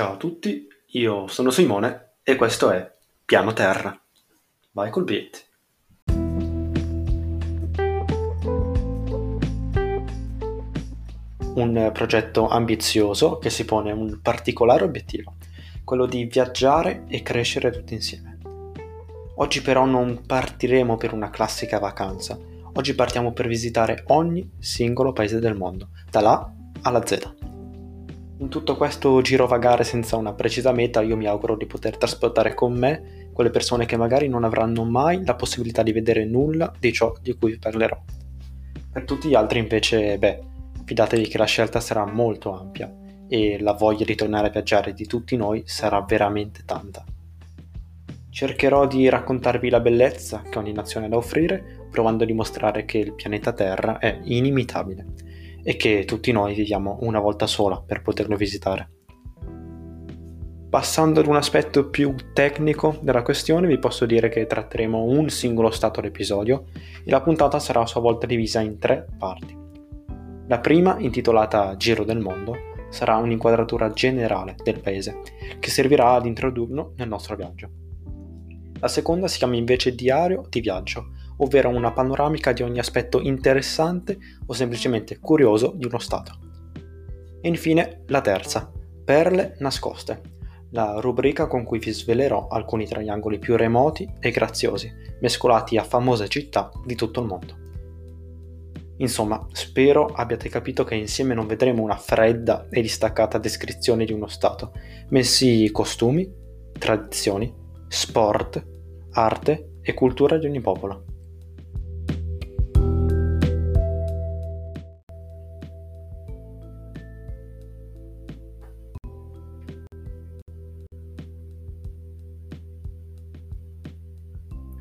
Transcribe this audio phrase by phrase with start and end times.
[0.00, 2.90] Ciao a tutti, io sono Simone e questo è
[3.22, 3.94] Piano Terra.
[4.70, 5.46] Vai col beat.
[11.54, 15.34] Un progetto ambizioso che si pone un particolare obiettivo,
[15.84, 18.38] quello di viaggiare e crescere tutti insieme.
[19.34, 22.38] Oggi però non partiremo per una classica vacanza,
[22.72, 26.52] oggi partiamo per visitare ogni singolo paese del mondo, dalla A
[26.84, 27.39] alla Z.
[28.40, 32.72] In tutto questo girovagare senza una precisa meta, io mi auguro di poter trasportare con
[32.72, 37.14] me quelle persone che magari non avranno mai la possibilità di vedere nulla di ciò
[37.20, 38.00] di cui vi parlerò.
[38.92, 40.40] Per tutti gli altri invece, beh,
[40.86, 42.90] fidatevi che la scelta sarà molto ampia
[43.28, 47.04] e la voglia di tornare a viaggiare di tutti noi sarà veramente tanta.
[48.30, 52.96] Cercherò di raccontarvi la bellezza che ogni nazione ha da offrire, provando a dimostrare che
[52.96, 55.28] il pianeta Terra è inimitabile
[55.62, 58.90] e che tutti noi viviamo una volta sola per poterlo visitare.
[60.70, 65.70] Passando ad un aspetto più tecnico della questione, vi posso dire che tratteremo un singolo
[65.70, 66.66] stato all'episodio
[67.04, 69.58] e la puntata sarà a sua volta divisa in tre parti.
[70.46, 72.54] La prima, intitolata Giro del mondo,
[72.88, 75.22] sarà un'inquadratura generale del paese,
[75.58, 77.68] che servirà ad introdurlo nel nostro viaggio.
[78.78, 84.16] La seconda si chiama invece Diario di viaggio ovvero una panoramica di ogni aspetto interessante
[84.46, 86.38] o semplicemente curioso di uno Stato.
[87.40, 88.72] E infine la terza,
[89.04, 90.20] Perle nascoste,
[90.70, 94.88] la rubrica con cui vi svelerò alcuni tra gli angoli più remoti e graziosi,
[95.20, 97.58] mescolati a famose città di tutto il mondo.
[98.98, 104.28] Insomma, spero abbiate capito che insieme non vedremo una fredda e distaccata descrizione di uno
[104.28, 104.72] Stato,
[105.08, 106.30] bensì costumi,
[106.78, 107.52] tradizioni,
[107.88, 108.64] sport,
[109.12, 111.09] arte e cultura di ogni popolo.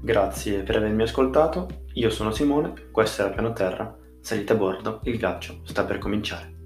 [0.00, 5.18] Grazie per avermi ascoltato, io sono Simone, questo era Piano Terra, salite a bordo, il
[5.18, 6.57] viaggio sta per cominciare.